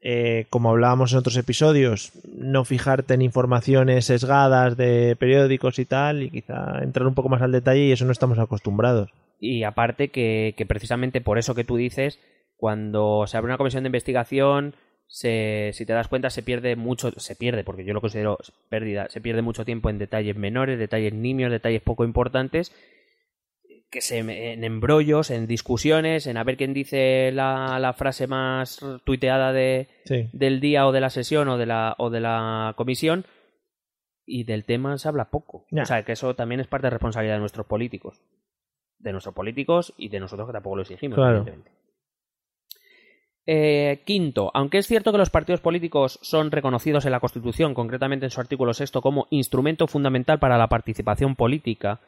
Eh, 0.00 0.46
como 0.48 0.70
hablábamos 0.70 1.12
en 1.12 1.18
otros 1.18 1.36
episodios, 1.36 2.12
no 2.24 2.64
fijarte 2.64 3.14
en 3.14 3.22
informaciones 3.22 4.04
sesgadas 4.04 4.76
de 4.76 5.16
periódicos 5.16 5.78
y 5.78 5.84
tal, 5.84 6.22
y 6.22 6.30
quizá 6.30 6.82
entrar 6.82 7.06
un 7.06 7.14
poco 7.14 7.28
más 7.28 7.42
al 7.42 7.52
detalle 7.52 7.86
y 7.86 7.92
eso 7.92 8.04
no 8.04 8.12
estamos 8.12 8.38
acostumbrados. 8.38 9.10
Y 9.40 9.64
aparte 9.64 10.08
que, 10.08 10.54
que 10.56 10.66
precisamente 10.66 11.20
por 11.20 11.38
eso 11.38 11.54
que 11.54 11.64
tú 11.64 11.76
dices, 11.76 12.18
cuando 12.56 13.26
se 13.26 13.36
abre 13.36 13.50
una 13.50 13.58
comisión 13.58 13.82
de 13.82 13.88
investigación, 13.88 14.74
se, 15.08 15.70
si 15.72 15.86
te 15.86 15.94
das 15.94 16.08
cuenta, 16.08 16.30
se 16.30 16.42
pierde 16.42 16.76
mucho, 16.76 17.10
se 17.18 17.34
pierde, 17.34 17.64
porque 17.64 17.84
yo 17.84 17.94
lo 17.94 18.00
considero 18.00 18.38
pérdida, 18.68 19.08
se 19.08 19.20
pierde 19.20 19.42
mucho 19.42 19.64
tiempo 19.64 19.90
en 19.90 19.98
detalles 19.98 20.36
menores, 20.36 20.78
detalles 20.78 21.14
nimios, 21.14 21.50
detalles 21.50 21.82
poco 21.82 22.04
importantes, 22.04 22.72
que 23.90 24.00
se, 24.02 24.18
en 24.18 24.64
embrollos, 24.64 25.30
en 25.30 25.46
discusiones, 25.46 26.26
en 26.26 26.36
a 26.36 26.44
ver 26.44 26.56
quién 26.56 26.74
dice 26.74 27.30
la, 27.32 27.78
la 27.78 27.92
frase 27.94 28.26
más 28.26 28.80
tuiteada 29.04 29.52
de, 29.52 29.88
Sí. 30.04 30.28
del 30.32 30.60
día 30.60 30.86
o 30.86 30.92
de 30.92 31.00
la 31.00 31.10
sesión 31.10 31.48
o 31.48 31.56
de 31.56 31.66
la, 31.66 31.94
o 31.98 32.10
de 32.10 32.20
la 32.20 32.74
comisión, 32.76 33.24
y 34.26 34.44
del 34.44 34.64
tema 34.64 34.98
se 34.98 35.08
habla 35.08 35.30
poco. 35.30 35.64
O 35.72 35.84
sea, 35.86 36.04
que 36.04 36.12
eso 36.12 36.34
también 36.34 36.60
es 36.60 36.66
parte 36.66 36.86
de 36.88 36.90
responsabilidad 36.90 37.36
de 37.36 37.40
nuestros 37.40 37.66
políticos. 37.66 38.20
De 38.98 39.12
nuestros 39.12 39.34
políticos 39.34 39.94
y 39.96 40.10
de 40.10 40.20
nosotros 40.20 40.46
que 40.48 40.52
tampoco 40.52 40.76
lo 40.76 40.82
exigimos, 40.82 41.16
Claro. 41.16 41.38
evidentemente. 41.38 41.72
Eh, 43.50 44.02
quinto, 44.04 44.50
aunque 44.52 44.76
es 44.76 44.86
cierto 44.86 45.10
que 45.10 45.16
los 45.18 45.30
partidos 45.30 45.62
políticos 45.62 46.18
son 46.20 46.50
reconocidos 46.50 47.06
en 47.06 47.12
la 47.12 47.20
Constitución, 47.20 47.72
concretamente 47.72 48.26
en 48.26 48.30
su 48.30 48.40
artículo 48.42 48.74
sexto, 48.74 49.00
como 49.00 49.26
instrumento 49.30 49.86
fundamental 49.86 50.38
para 50.38 50.58
la 50.58 50.66
participación 50.66 51.34
política 51.34 52.00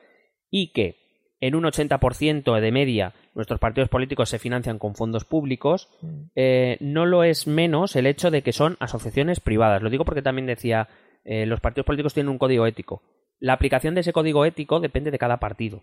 y 0.50 0.72
que 0.72 0.96
en 1.40 1.54
un 1.54 1.64
80% 1.64 2.60
de 2.60 2.72
media 2.72 3.14
nuestros 3.34 3.60
partidos 3.60 3.88
políticos 3.88 4.28
se 4.28 4.38
financian 4.38 4.78
con 4.78 4.94
fondos 4.94 5.24
públicos, 5.24 5.88
eh, 6.34 6.76
no 6.80 7.06
lo 7.06 7.24
es 7.24 7.46
menos 7.46 7.96
el 7.96 8.06
hecho 8.06 8.30
de 8.30 8.42
que 8.42 8.52
son 8.52 8.76
asociaciones 8.80 9.40
privadas. 9.40 9.82
Lo 9.82 9.90
digo 9.90 10.04
porque 10.04 10.22
también 10.22 10.46
decía, 10.46 10.88
eh, 11.24 11.46
los 11.46 11.60
partidos 11.60 11.86
políticos 11.86 12.14
tienen 12.14 12.30
un 12.30 12.38
código 12.38 12.66
ético. 12.66 13.02
La 13.38 13.54
aplicación 13.54 13.94
de 13.94 14.02
ese 14.02 14.12
código 14.12 14.44
ético 14.44 14.80
depende 14.80 15.10
de 15.10 15.18
cada 15.18 15.38
partido. 15.38 15.82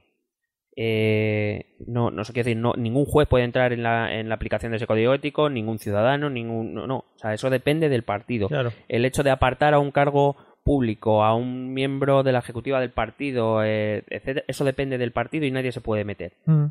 Eh, 0.80 1.76
no, 1.88 2.12
no 2.12 2.24
sé 2.24 2.34
qué 2.34 2.42
decir, 2.42 2.58
no, 2.58 2.74
ningún 2.78 3.06
juez 3.06 3.28
puede 3.28 3.46
entrar 3.46 3.74
en 3.74 3.82
la, 3.82 4.14
en 4.14 4.30
la 4.30 4.36
aplicación 4.36 4.72
de 4.72 4.78
ese 4.78 4.86
código 4.86 5.12
ético, 5.16 5.50
ningún 5.50 5.80
ciudadano, 5.80 6.30
ningún. 6.30 6.76
No, 6.76 6.86
no. 6.86 6.98
O 6.98 7.20
sea, 7.20 7.34
eso 7.34 7.50
depende 7.50 7.90
del 7.90 8.04
partido. 8.04 8.48
Claro. 8.48 8.72
El 8.88 9.04
hecho 9.04 9.24
de 9.24 9.32
apartar 9.32 9.74
a 9.74 9.80
un 9.80 9.90
cargo 9.90 10.38
público, 10.68 11.24
a 11.24 11.34
un 11.34 11.74
miembro 11.74 12.22
de 12.24 12.32
la 12.34 12.40
ejecutiva 12.40 12.80
del 12.80 12.92
partido, 12.92 13.64
eh, 13.64 14.04
etcétera, 14.10 14.44
eso 14.48 14.66
depende 14.66 14.98
del 14.98 15.12
partido 15.12 15.46
y 15.46 15.52
nadie 15.52 15.72
se 15.72 15.82
puede 15.82 16.04
meter. 16.04 16.34
Mm. 16.46 16.66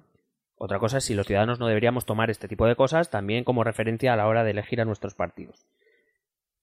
Otra 0.58 0.78
cosa 0.78 0.98
es 0.98 1.04
si 1.04 1.14
los 1.14 1.26
ciudadanos 1.26 1.58
no 1.58 1.66
deberíamos 1.66 2.06
tomar 2.06 2.30
este 2.30 2.48
tipo 2.48 2.66
de 2.66 2.76
cosas 2.76 3.10
también 3.10 3.44
como 3.44 3.64
referencia 3.64 4.12
a 4.12 4.16
la 4.16 4.26
hora 4.26 4.44
de 4.44 4.52
elegir 4.52 4.80
a 4.80 4.84
nuestros 4.84 5.14
partidos. 5.14 5.66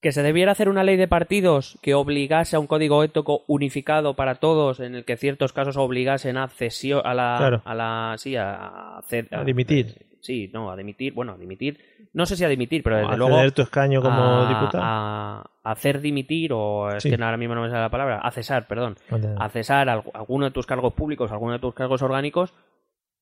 Que 0.02 0.12
se 0.12 0.22
debiera 0.24 0.52
hacer 0.52 0.68
una 0.68 0.84
ley 0.84 0.98
de 0.98 1.08
partidos 1.08 1.78
que 1.82 1.94
obligase 1.94 2.56
a 2.56 2.60
un 2.60 2.68
código 2.68 3.04
ético 3.04 3.44
unificado 3.48 4.16
para 4.16 4.36
todos, 4.36 4.80
en 4.80 4.96
el 4.96 5.06
que 5.06 5.16
ciertos 5.16 5.54
casos 5.54 5.78
obligasen 5.78 6.38
a 6.38 6.48
cesión, 6.50 7.02
a 7.06 7.13
la, 7.13 7.36
Claro. 7.38 7.62
a 7.66 7.74
la, 7.75 8.16
sí, 8.18 8.36
a, 8.36 9.00
ced- 9.10 9.28
A 9.32 9.44
dimitir. 9.44 9.96
Sí, 10.24 10.50
no, 10.53 10.72
a 10.72 10.75
dimitir, 10.75 11.13
bueno, 11.13 11.34
a 11.34 11.38
dimitir, 11.38 11.80
no 12.13 12.25
sé 12.25 12.36
si 12.38 12.44
a 12.44 12.50
dimitir, 12.50 12.82
pero 12.82 12.98
desde 12.98 13.13
a 13.13 13.18
luego 13.18 13.36
ceder 13.38 13.51
tu 13.51 13.62
escaño 13.62 14.01
como 14.01 14.42
a, 14.42 14.48
diputado. 14.48 14.84
a 14.84 15.51
hacer 15.63 16.00
dimitir 16.01 16.51
o 16.53 16.89
es 16.96 17.03
Sí. 17.03 17.10
que 17.15 17.22
ahora 17.22 17.38
mismo 17.38 17.53
no 17.56 17.62
me 17.62 17.70
sale 17.70 17.82
la 17.82 17.89
palabra, 17.89 18.20
a 18.20 18.32
cesar, 18.32 18.68
perdón, 18.68 18.96
a 19.38 19.50
cesar 19.50 19.89
al- 19.89 20.03
alguno 20.13 20.46
de 20.46 20.51
tus 20.51 20.65
cargos 20.65 20.94
públicos, 20.94 21.32
alguno 21.32 21.53
de 21.53 21.60
tus 21.60 21.74
cargos 21.74 22.01
orgánicos, 22.01 22.53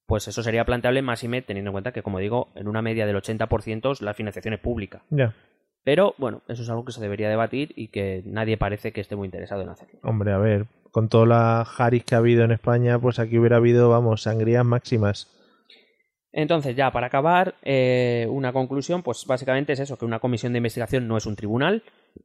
pues 0.05 0.27
eso 0.27 0.43
sería 0.43 0.63
planteable 0.65 1.01
más 1.01 1.23
y 1.23 1.27
me 1.27 1.41
teniendo 1.41 1.69
en 1.69 1.73
cuenta 1.73 1.91
que, 1.91 2.03
como 2.03 2.19
digo, 2.19 2.49
en 2.55 2.67
una 2.67 2.81
media 2.81 3.05
del 3.05 3.15
80% 3.15 3.93
la 4.01 4.13
financiación 4.13 4.53
es 4.53 4.59
pública. 4.59 5.01
Ya. 5.09 5.33
Pero 5.83 6.13
bueno, 6.19 6.43
eso 6.47 6.61
es 6.61 6.69
algo 6.69 6.85
que 6.85 6.91
se 6.91 7.01
debería 7.01 7.29
debatir 7.29 7.73
y 7.75 7.87
que 7.87 8.21
nadie 8.25 8.57
parece 8.57 8.91
que 8.91 9.01
esté 9.01 9.15
muy 9.15 9.25
interesado 9.25 9.63
en 9.63 9.69
hacerlo. 9.69 9.99
Hombre, 10.03 10.31
a 10.33 10.37
ver, 10.37 10.67
con 10.91 11.09
toda 11.09 11.25
la 11.25 11.61
Haris 11.61 12.03
que 12.03 12.13
ha 12.13 12.19
habido 12.19 12.43
en 12.43 12.51
España, 12.51 12.99
pues 12.99 13.17
aquí 13.17 13.39
hubiera 13.39 13.57
habido, 13.57 13.89
vamos, 13.89 14.21
sangrías 14.23 14.63
máximas. 14.65 15.27
Entonces, 16.33 16.75
ya 16.75 16.91
para 16.91 17.07
acabar, 17.07 17.55
eh, 17.61 18.25
una 18.29 18.53
conclusión, 18.53 19.03
pues 19.03 19.25
básicamente 19.25 19.73
es 19.73 19.79
eso, 19.79 19.97
que 19.97 20.05
una 20.05 20.19
comisión 20.19 20.53
de 20.53 20.57
investigación 20.59 21.07
no 21.07 21.17
es 21.17 21.25
un 21.25 21.35
tribunal, 21.35 21.83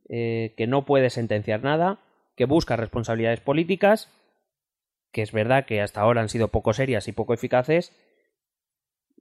eh, 0.08 0.54
que 0.56 0.66
no 0.66 0.84
puede 0.84 1.10
sentenciar 1.10 1.64
nada, 1.64 1.98
que 2.36 2.44
busca 2.44 2.76
responsabilidades 2.76 3.40
políticas, 3.40 4.08
que 5.12 5.22
es 5.22 5.32
verdad 5.32 5.64
que 5.66 5.80
hasta 5.80 6.02
ahora 6.02 6.20
han 6.20 6.28
sido 6.28 6.48
poco 6.48 6.72
serias 6.72 7.08
y 7.08 7.12
poco 7.12 7.34
eficaces, 7.34 7.92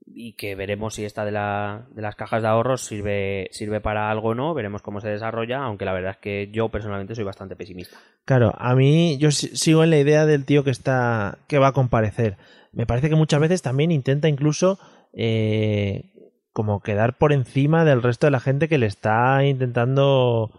y 0.08 0.34
que 0.34 0.54
veremos 0.54 0.94
si 0.94 1.04
esta 1.04 1.24
de, 1.24 1.32
la, 1.32 1.86
de 1.90 2.00
las 2.02 2.14
cajas 2.14 2.40
de 2.42 2.48
ahorros 2.48 2.84
sirve, 2.84 3.48
sirve 3.50 3.80
para 3.80 4.08
algo 4.10 4.28
o 4.28 4.34
no, 4.34 4.54
veremos 4.54 4.82
cómo 4.82 5.00
se 5.00 5.08
desarrolla, 5.08 5.58
aunque 5.64 5.84
la 5.84 5.92
verdad 5.92 6.12
es 6.12 6.16
que 6.18 6.48
yo 6.52 6.68
personalmente 6.68 7.14
soy 7.16 7.24
bastante 7.24 7.56
pesimista. 7.56 7.98
Claro, 8.24 8.54
a 8.56 8.74
mí 8.76 9.18
yo 9.18 9.32
si- 9.32 9.56
sigo 9.56 9.82
en 9.82 9.90
la 9.90 9.98
idea 9.98 10.24
del 10.24 10.44
tío 10.44 10.62
que 10.62 10.70
está 10.70 11.38
que 11.48 11.58
va 11.58 11.68
a 11.68 11.72
comparecer. 11.72 12.36
Me 12.76 12.86
parece 12.86 13.08
que 13.08 13.16
muchas 13.16 13.40
veces 13.40 13.62
también 13.62 13.90
intenta 13.90 14.28
incluso 14.28 14.78
eh, 15.14 16.12
como 16.52 16.80
quedar 16.80 17.18
por 17.18 17.32
encima 17.32 17.84
del 17.84 18.02
resto 18.02 18.26
de 18.26 18.30
la 18.30 18.40
gente 18.40 18.68
que 18.68 18.78
le 18.78 18.86
está 18.86 19.44
intentando 19.44 20.50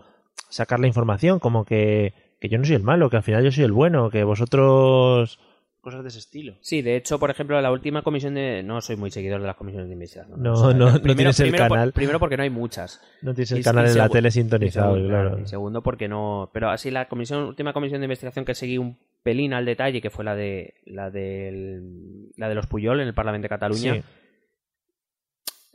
sacar 0.49 0.79
la 0.79 0.87
información, 0.87 1.39
como 1.39 1.63
que, 1.63 2.13
que 2.41 2.49
yo 2.49 2.57
no 2.57 2.65
soy 2.65 2.75
el 2.75 2.83
malo, 2.83 3.09
que 3.09 3.17
al 3.17 3.23
final 3.23 3.43
yo 3.43 3.51
soy 3.51 3.63
el 3.63 3.71
bueno, 3.71 4.09
que 4.09 4.23
vosotros 4.23 5.39
cosas 5.81 6.01
de 6.03 6.09
ese 6.09 6.19
estilo. 6.19 6.55
Sí, 6.59 6.81
de 6.81 6.97
hecho, 6.97 7.17
por 7.17 7.29
ejemplo, 7.31 7.61
la 7.61 7.71
última 7.71 8.01
comisión 8.01 8.33
de... 8.33 8.61
No 8.61 8.81
soy 8.81 8.97
muy 8.97 9.09
seguidor 9.09 9.39
de 9.39 9.47
las 9.47 9.55
comisiones 9.55 9.87
de 9.87 9.93
investigación. 9.93 10.41
No, 10.43 10.73
no, 10.73 10.91
no 10.91 10.99
tienes 11.15 11.39
el 11.39 11.45
primero 11.49 11.67
por- 11.69 11.77
canal. 11.77 11.93
primero 11.93 12.19
porque 12.19 12.35
no 12.35 12.43
hay 12.43 12.49
muchas. 12.49 12.99
No 13.21 13.33
tienes 13.33 13.53
el 13.53 13.59
Y- 13.59 13.63
canal 13.63 13.85
y 13.87 13.91
en 13.91 13.97
la 13.97 14.09
tele 14.09 14.27
Y 14.27 14.31
sintonizado, 14.31 14.95
segundo, 14.95 15.09
claro. 15.09 15.39
y 15.39 15.47
segundo 15.47 15.81
porque 15.83 16.09
no... 16.09 16.49
Pero 16.51 16.69
así 16.71 16.91
la 16.91 17.07
comisión, 17.07 17.43
última 17.43 17.71
comisión 17.71 18.01
de 18.01 18.05
investigación 18.05 18.43
que 18.43 18.53
seguí 18.53 18.77
un 18.77 18.97
pelín 19.23 19.53
al 19.53 19.65
detalle, 19.65 20.01
que 20.01 20.09
fue 20.09 20.23
la 20.25 20.35
de 20.35 20.75
la 20.85 21.09
del, 21.11 22.29
la 22.37 22.47
de 22.49 22.55
los 22.55 22.67
Puyol 22.67 22.99
en 23.01 23.07
el 23.07 23.13
Parlamento 23.13 23.45
de 23.45 23.49
Cataluña. 23.49 23.93
Sí. 23.95 24.01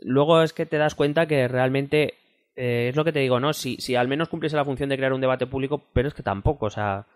Luego 0.01 0.43
es 0.43 0.53
que 0.53 0.67
te 0.67 0.79
das 0.79 0.95
cuenta 0.95 1.27
que 1.27 1.47
realmente 1.49 2.15
eh, 2.57 2.89
es 2.91 2.97
lo 2.97 3.05
que 3.05 3.13
te 3.13 3.21
digo, 3.21 3.39
¿no? 3.41 3.53
Si, 3.53 3.77
si 3.77 3.95
al 3.95 4.09
menos 4.09 4.29
cumpliese 4.29 4.57
la 4.57 4.65
función 4.65 4.89
de 4.89 4.97
crear 4.97 5.13
un 5.13 5.21
debate 5.21 5.47
público, 5.47 5.85
pero 5.93 6.09
es 6.09 6.15
que 6.15 6.23
tampoco, 6.23 6.67
o 6.67 6.71
sea, 6.71 7.07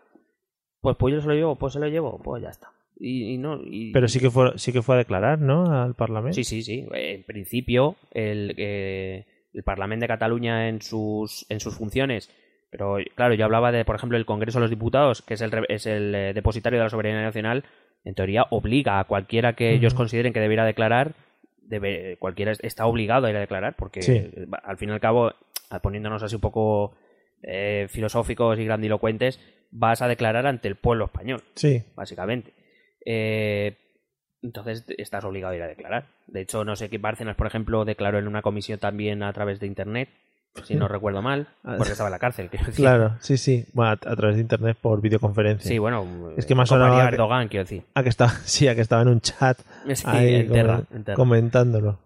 pues 0.80 0.96
Puyol 0.96 1.20
se 1.20 1.28
lo 1.28 1.34
llevo, 1.34 1.56
pues 1.56 1.72
se 1.72 1.80
lo 1.80 1.88
llevo, 1.88 2.20
pues 2.22 2.42
ya 2.42 2.50
está. 2.50 2.70
Y, 2.98 3.34
y 3.34 3.38
no, 3.38 3.60
y- 3.62 3.92
Pero 3.92 4.08
sí 4.08 4.20
que 4.20 4.30
fue 4.30 4.52
sí 4.56 4.72
que 4.72 4.82
fue 4.82 4.94
a 4.94 4.98
declarar, 4.98 5.40
¿no? 5.40 5.66
Al 5.82 5.94
Parlamento. 5.94 6.34
Sí, 6.34 6.44
sí, 6.44 6.62
sí. 6.62 6.86
En 6.92 7.24
principio, 7.24 7.96
el, 8.12 8.54
eh, 8.56 9.26
el 9.52 9.62
Parlamento 9.64 10.04
de 10.04 10.08
Cataluña 10.08 10.68
en 10.68 10.80
sus, 10.80 11.44
en 11.50 11.60
sus 11.60 11.74
funciones. 11.76 12.30
Pero 12.70 12.98
claro, 13.14 13.34
yo 13.34 13.44
hablaba 13.44 13.72
de, 13.72 13.84
por 13.84 13.96
ejemplo, 13.96 14.18
el 14.18 14.26
Congreso 14.26 14.58
de 14.58 14.62
los 14.62 14.70
Diputados, 14.70 15.22
que 15.22 15.34
es 15.34 15.40
el, 15.40 15.52
es 15.68 15.86
el 15.86 16.14
eh, 16.14 16.32
depositario 16.34 16.78
de 16.78 16.84
la 16.84 16.90
soberanía 16.90 17.22
nacional. 17.22 17.64
En 18.04 18.14
teoría, 18.14 18.46
obliga 18.50 19.00
a 19.00 19.04
cualquiera 19.04 19.54
que 19.54 19.72
ellos 19.72 19.94
consideren 19.94 20.32
que 20.32 20.40
debiera 20.40 20.64
declarar, 20.64 21.14
debe, 21.62 22.16
cualquiera 22.18 22.52
es- 22.52 22.60
está 22.62 22.86
obligado 22.86 23.26
a 23.26 23.30
ir 23.30 23.36
a 23.36 23.40
declarar, 23.40 23.74
porque 23.76 24.02
Sí. 24.02 24.30
al 24.62 24.76
fin 24.78 24.90
y 24.90 24.92
al 24.92 25.00
cabo, 25.00 25.32
poniéndonos 25.82 26.22
así 26.22 26.34
un 26.36 26.40
poco 26.40 26.96
eh, 27.42 27.86
filosóficos 27.90 28.58
y 28.58 28.64
grandilocuentes, 28.64 29.40
vas 29.70 30.00
a 30.02 30.08
declarar 30.08 30.46
ante 30.46 30.68
el 30.68 30.76
pueblo 30.76 31.04
español 31.06 31.42
Sí. 31.54 31.82
básicamente. 31.94 32.54
Eh, 33.04 33.76
entonces 34.42 34.84
estás 34.98 35.24
obligado 35.24 35.52
a 35.52 35.56
ir 35.56 35.62
a 35.62 35.66
declarar. 35.68 36.06
De 36.26 36.40
hecho, 36.40 36.64
no 36.64 36.76
sé 36.76 36.88
qué 36.88 36.98
Bárcenas, 36.98 37.36
por 37.36 37.46
ejemplo, 37.46 37.84
declaró 37.84 38.18
en 38.18 38.26
una 38.28 38.42
comisión 38.42 38.78
también 38.78 39.22
a 39.22 39.32
través 39.32 39.60
de 39.60 39.66
Internet, 39.66 40.08
si 40.64 40.74
no 40.74 40.88
recuerdo 40.88 41.22
mal, 41.22 41.46
porque 41.62 41.92
estaba 41.92 42.08
en 42.08 42.12
la 42.12 42.18
cárcel. 42.18 42.48
quiero 42.48 42.66
decir. 42.66 42.82
Claro, 42.84 43.16
sí, 43.20 43.36
sí. 43.36 43.66
Bueno, 43.72 43.90
a, 43.90 43.92
a 43.94 44.16
través 44.16 44.36
de 44.36 44.42
internet 44.42 44.76
por 44.80 45.00
videoconferencia. 45.00 45.68
Sí, 45.68 45.78
bueno, 45.78 46.04
Es 46.36 46.46
que 46.46 46.54
me 46.54 46.62
ha 46.62 46.64
como 46.64 46.66
sonado 46.78 46.94
haría 46.94 47.08
que- 47.10 47.14
Erdogan, 47.14 47.48
quiero 47.48 47.64
decir. 47.64 47.82
Ah, 47.94 48.02
que 48.02 48.08
estaba, 48.08 48.30
sí, 48.44 48.68
a 48.68 48.74
que 48.74 48.80
estaba 48.80 49.02
en 49.02 49.08
un 49.08 49.20
chat 49.20 49.58
Sí, 49.94 50.04
ahí 50.06 50.34
en 50.36 50.52
Terra, 50.52 50.78
comen- 50.78 50.86
en 50.96 51.04
Terra. 51.04 51.16
comentándolo. 51.16 51.98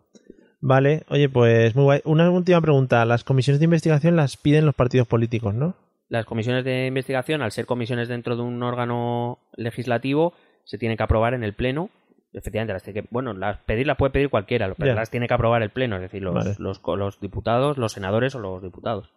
Vale, 0.62 1.04
oye, 1.08 1.28
pues 1.30 1.74
muy 1.74 1.84
guay. 1.84 2.00
Una 2.04 2.30
última 2.30 2.60
pregunta. 2.60 3.04
Las 3.06 3.24
comisiones 3.24 3.60
de 3.60 3.64
investigación 3.64 4.16
las 4.16 4.36
piden 4.36 4.66
los 4.66 4.74
partidos 4.74 5.06
políticos, 5.06 5.54
¿no? 5.54 5.74
Las 6.10 6.26
comisiones 6.26 6.64
de 6.64 6.86
investigación, 6.86 7.40
al 7.40 7.52
ser 7.52 7.66
comisiones 7.66 8.08
dentro 8.08 8.36
de 8.36 8.42
un 8.42 8.62
órgano 8.62 9.38
legislativo, 9.56 10.34
se 10.64 10.76
tienen 10.76 10.96
que 10.98 11.02
aprobar 11.04 11.34
en 11.34 11.44
el 11.44 11.54
Pleno. 11.54 11.88
Efectivamente, 12.32 12.72
las 12.72 12.82
tiene 12.82 13.02
que, 13.02 13.08
bueno, 13.10 13.32
las 13.32 13.58
pedir 13.58 13.86
las 13.86 13.96
puede 13.96 14.12
pedir 14.12 14.30
cualquiera, 14.30 14.72
pero 14.74 14.94
las 14.94 15.10
tiene 15.10 15.26
que 15.26 15.34
aprobar 15.34 15.62
el 15.62 15.70
Pleno, 15.70 15.96
es 15.96 16.02
decir, 16.02 16.22
los, 16.22 16.34
Vale. 16.34 16.54
los, 16.58 16.80
los 16.96 17.20
diputados, 17.20 17.76
los 17.76 17.92
senadores 17.92 18.34
o 18.34 18.38
los 18.38 18.62
diputados. 18.62 19.10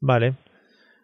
Vale. 0.00 0.34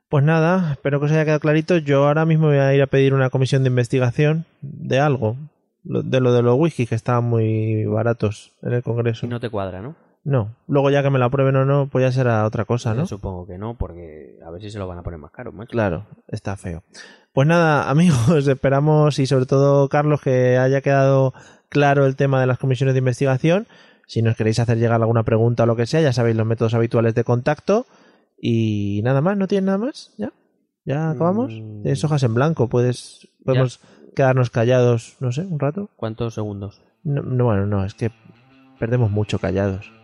Pues 0.08 0.24
nada, 0.24 0.72
espero 0.72 1.00
que 1.00 1.06
os 1.06 1.12
haya 1.12 1.24
quedado 1.24 1.40
clarito. 1.40 1.78
Yo 1.78 2.06
ahora 2.06 2.26
mismo 2.26 2.46
voy 2.46 2.58
a 2.58 2.74
ir 2.74 2.82
a 2.82 2.86
pedir 2.86 3.12
una 3.14 3.30
comisión 3.30 3.64
de 3.64 3.70
investigación 3.70 4.44
de 4.60 5.00
algo. 5.00 5.36
De 5.82 6.20
lo 6.20 6.32
de 6.32 6.42
los 6.42 6.58
whisky 6.58 6.86
que 6.86 6.96
estaban 6.96 7.24
muy 7.24 7.84
baratos 7.84 8.52
en 8.62 8.72
el 8.72 8.82
Congreso. 8.82 9.20
Si 9.20 9.28
no 9.28 9.38
te 9.38 9.50
cuadra, 9.50 9.80
¿no? 9.80 9.94
No. 10.26 10.56
Luego 10.66 10.90
ya 10.90 11.04
que 11.04 11.10
me 11.10 11.20
la 11.20 11.26
aprueben 11.26 11.54
o 11.54 11.64
no, 11.64 11.86
pues 11.86 12.02
ya 12.02 12.10
será 12.10 12.44
otra 12.44 12.64
cosa, 12.64 12.94
¿no? 12.94 13.02
Yo 13.02 13.06
Supongo 13.06 13.46
que 13.46 13.58
no, 13.58 13.78
porque 13.78 14.40
a 14.44 14.50
ver 14.50 14.60
si 14.60 14.70
se 14.70 14.78
lo 14.80 14.88
van 14.88 14.98
a 14.98 15.04
poner 15.04 15.20
más 15.20 15.30
caro, 15.30 15.52
macho. 15.52 15.70
Claro, 15.70 16.04
está 16.26 16.56
feo. 16.56 16.82
Pues 17.32 17.46
nada, 17.46 17.88
amigos, 17.90 18.48
esperamos 18.48 19.20
y 19.20 19.26
sobre 19.26 19.46
todo 19.46 19.88
Carlos 19.88 20.20
que 20.20 20.58
haya 20.58 20.80
quedado 20.80 21.32
claro 21.68 22.06
el 22.06 22.16
tema 22.16 22.40
de 22.40 22.48
las 22.48 22.58
comisiones 22.58 22.94
de 22.94 22.98
investigación. 22.98 23.68
Si 24.08 24.20
nos 24.20 24.36
queréis 24.36 24.58
hacer 24.58 24.78
llegar 24.78 25.00
alguna 25.00 25.22
pregunta 25.22 25.62
o 25.62 25.66
lo 25.66 25.76
que 25.76 25.86
sea, 25.86 26.00
ya 26.00 26.12
sabéis 26.12 26.36
los 26.36 26.46
métodos 26.46 26.74
habituales 26.74 27.14
de 27.14 27.22
contacto. 27.22 27.86
Y 28.36 29.02
nada 29.04 29.20
más, 29.20 29.36
¿no 29.36 29.46
tienes 29.46 29.66
nada 29.66 29.78
más? 29.78 30.12
¿Ya? 30.18 30.32
¿Ya 30.84 31.10
acabamos? 31.10 31.52
Mm. 31.52 31.82
Tienes 31.82 32.02
hojas 32.02 32.24
en 32.24 32.34
blanco, 32.34 32.68
puedes 32.68 33.28
podemos 33.44 33.78
quedarnos 34.16 34.50
callados, 34.50 35.16
no 35.20 35.30
sé, 35.30 35.42
un 35.42 35.60
rato. 35.60 35.88
¿Cuántos 35.94 36.34
segundos? 36.34 36.82
No, 37.04 37.22
no, 37.22 37.44
bueno, 37.44 37.64
no, 37.66 37.84
es 37.84 37.94
que 37.94 38.10
perdemos 38.80 39.12
mucho 39.12 39.38
callados. 39.38 39.95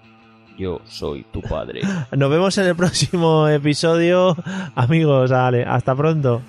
Yo 0.58 0.80
soy 0.86 1.24
tu 1.32 1.40
padre. 1.42 1.82
Nos 2.16 2.30
vemos 2.30 2.56
en 2.58 2.66
el 2.66 2.76
próximo 2.76 3.48
episodio. 3.48 4.36
Amigos, 4.74 5.30
vale, 5.30 5.64
hasta 5.64 5.94
pronto. 5.94 6.42